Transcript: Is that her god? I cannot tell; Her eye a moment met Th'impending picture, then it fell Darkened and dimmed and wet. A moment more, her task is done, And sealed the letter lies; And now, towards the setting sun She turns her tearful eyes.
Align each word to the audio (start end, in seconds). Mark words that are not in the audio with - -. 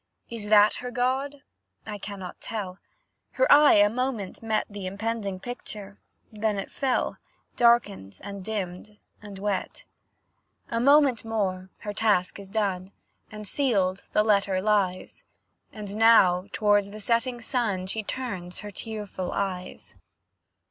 Is 0.31 0.49
that 0.49 0.77
her 0.77 0.89
god? 0.89 1.43
I 1.85 1.99
cannot 1.99 2.41
tell; 2.41 2.79
Her 3.33 3.45
eye 3.51 3.75
a 3.75 3.87
moment 3.87 4.41
met 4.41 4.67
Th'impending 4.67 5.39
picture, 5.41 5.99
then 6.31 6.57
it 6.57 6.71
fell 6.71 7.17
Darkened 7.55 8.19
and 8.23 8.43
dimmed 8.43 8.97
and 9.21 9.37
wet. 9.37 9.85
A 10.69 10.79
moment 10.79 11.23
more, 11.23 11.69
her 11.81 11.93
task 11.93 12.39
is 12.39 12.49
done, 12.49 12.91
And 13.31 13.47
sealed 13.47 14.05
the 14.11 14.23
letter 14.23 14.59
lies; 14.59 15.23
And 15.71 15.95
now, 15.95 16.47
towards 16.51 16.89
the 16.89 16.99
setting 16.99 17.39
sun 17.39 17.85
She 17.85 18.01
turns 18.01 18.61
her 18.61 18.71
tearful 18.71 19.31
eyes. 19.31 19.95